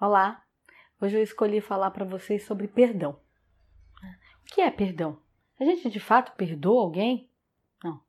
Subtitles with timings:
[0.00, 0.44] Olá!
[1.00, 3.18] Hoje eu escolhi falar para vocês sobre perdão.
[4.42, 5.20] O que é perdão?
[5.58, 7.28] A gente de fato perdoa alguém?
[7.82, 8.00] Não.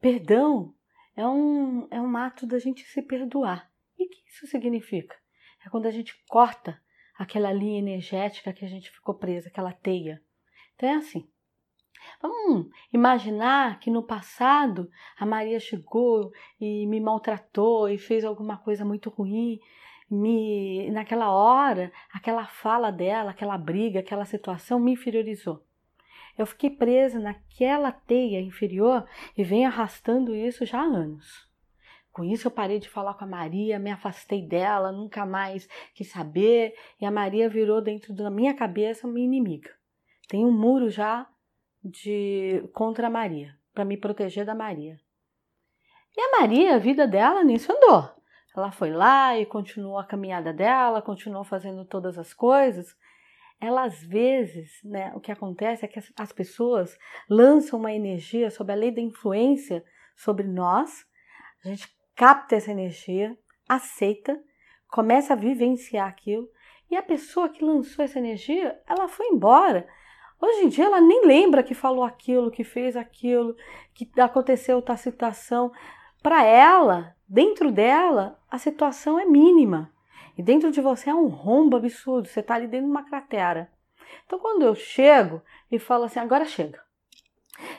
[0.00, 0.74] Perdão
[1.14, 3.70] é um, é um ato da gente se perdoar.
[3.98, 5.14] E o que isso significa?
[5.66, 6.80] É quando a gente corta
[7.14, 10.22] aquela linha energética que a gente ficou presa, aquela teia.
[10.76, 11.28] Então é assim.
[12.22, 18.82] Vamos imaginar que no passado a Maria chegou e me maltratou e fez alguma coisa
[18.82, 19.60] muito ruim
[20.10, 25.62] me naquela hora, aquela fala dela, aquela briga, aquela situação me inferiorizou.
[26.36, 29.04] Eu fiquei presa naquela teia inferior
[29.36, 31.48] e venho arrastando isso já há anos.
[32.12, 36.10] Com isso eu parei de falar com a Maria, me afastei dela, nunca mais quis
[36.10, 39.70] saber, e a Maria virou dentro da minha cabeça uma inimiga.
[40.28, 41.28] Tem um muro já
[41.82, 44.98] de contra a Maria, para me proteger da Maria.
[46.16, 48.17] E a Maria, a vida dela nisso andou.
[48.56, 52.96] Ela foi lá e continuou a caminhada dela, continuou fazendo todas as coisas.
[53.60, 56.96] Ela às vezes, né, o que acontece é que as, as pessoas
[57.28, 59.84] lançam uma energia sobre a lei da influência
[60.16, 61.04] sobre nós.
[61.64, 63.36] A gente capta essa energia,
[63.68, 64.40] aceita,
[64.88, 66.48] começa a vivenciar aquilo
[66.90, 69.86] e a pessoa que lançou essa energia, ela foi embora.
[70.40, 73.56] Hoje em dia ela nem lembra que falou aquilo, que fez aquilo,
[73.92, 75.72] que aconteceu tal situação.
[76.22, 79.92] Para ela, dentro dela, a situação é mínima.
[80.36, 83.70] E dentro de você é um rombo absurdo, você está ali dentro de uma cratera.
[84.24, 86.80] Então, quando eu chego e falo assim, agora chega.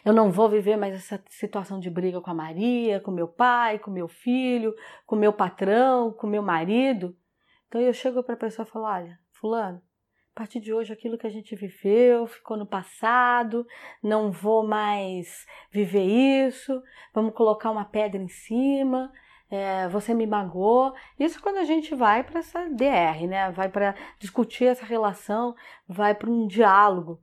[0.04, 3.80] Eu não vou viver mais essa situação de briga com a Maria, com meu pai,
[3.80, 7.16] com meu filho, com meu patrão, com meu marido.
[7.68, 9.82] Então eu chego para a pessoa e falo: olha, Fulano,
[10.36, 13.66] a partir de hoje aquilo que a gente viveu ficou no passado,
[14.04, 16.82] não vou mais viver isso,
[17.14, 19.12] vamos colocar uma pedra em cima,
[19.50, 20.94] é, você me magoou.
[21.20, 23.52] Isso quando a gente vai para essa DR, né?
[23.52, 25.56] Vai para discutir essa relação,
[25.88, 27.20] vai para um diálogo.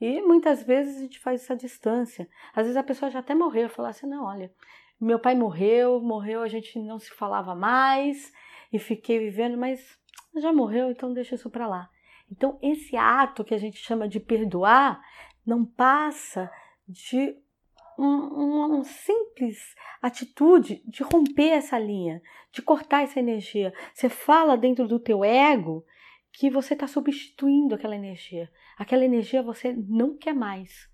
[0.00, 2.28] E muitas vezes a gente faz essa distância.
[2.54, 4.52] Às vezes a pessoa já até morreu, fala assim: não, olha,
[5.00, 8.32] meu pai morreu, morreu, a gente não se falava mais
[8.72, 9.98] e fiquei vivendo, mas
[10.36, 11.90] já morreu, então deixa isso para lá.
[12.30, 15.02] Então, esse ato que a gente chama de perdoar
[15.44, 16.50] não passa
[16.86, 17.36] de
[18.00, 19.58] uma um, simples
[20.00, 22.22] atitude de romper essa linha,
[22.52, 23.72] de cortar essa energia.
[23.92, 25.84] Você fala dentro do teu ego
[26.32, 28.50] que você está substituindo aquela energia.
[28.78, 30.88] Aquela energia você não quer mais.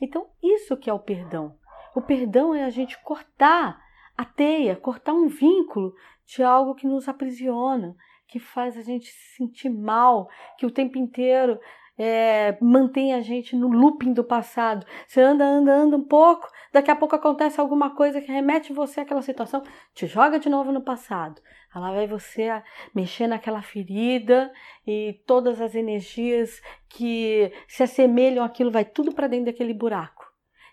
[0.00, 1.58] Então, isso que é o perdão.
[1.94, 3.78] O perdão é a gente cortar
[4.16, 5.94] a teia, cortar um vínculo
[6.24, 7.94] de algo que nos aprisiona,
[8.26, 10.28] que faz a gente se sentir mal,
[10.58, 11.60] que o tempo inteiro
[11.98, 14.86] é, mantém a gente no looping do passado.
[15.06, 19.00] Você anda, anda, anda um pouco, daqui a pouco acontece alguma coisa que remete você
[19.00, 19.62] àquela situação,
[19.94, 21.40] te joga de novo no passado.
[21.74, 22.62] Lá vai você
[22.94, 24.50] mexer naquela ferida
[24.86, 30.24] e todas as energias que se assemelham àquilo vai tudo para dentro daquele buraco.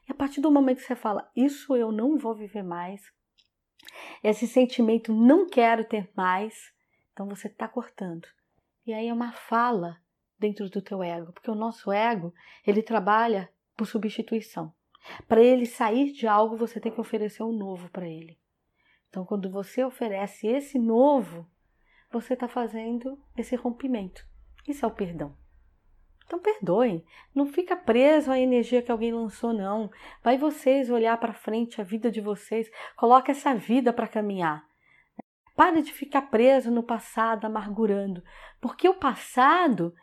[0.07, 3.01] E a partir do momento que você fala, isso eu não vou viver mais,
[4.23, 6.71] esse sentimento não quero ter mais,
[7.11, 8.25] então você está cortando.
[8.85, 9.97] E aí é uma fala
[10.43, 12.33] dentro do teu ego, porque o nosso ego,
[12.67, 14.73] ele trabalha por substituição.
[15.25, 18.37] Para ele sair de algo, você tem que oferecer um novo para ele.
[19.09, 21.47] Então, quando você oferece esse novo,
[22.11, 24.25] você está fazendo esse rompimento.
[24.67, 25.35] Isso é o perdão.
[26.25, 27.03] Então perdoem,
[27.35, 29.91] não fica preso à energia que alguém lançou não.
[30.23, 34.65] Vai vocês olhar para frente a vida de vocês, coloca essa vida para caminhar.
[35.55, 38.23] Pare de ficar preso no passado, amargurando,
[38.59, 39.93] porque o passado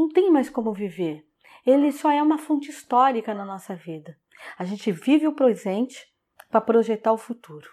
[0.00, 1.26] não tem mais como viver.
[1.66, 4.18] Ele só é uma fonte histórica na nossa vida.
[4.58, 6.10] A gente vive o presente
[6.48, 7.68] para projetar o futuro.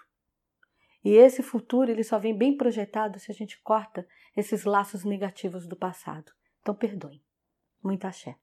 [1.02, 4.06] E esse futuro ele só vem bem projetado se a gente corta
[4.36, 6.30] esses laços negativos do passado.
[6.60, 7.22] Então perdoem.
[7.82, 8.36] Muita axé.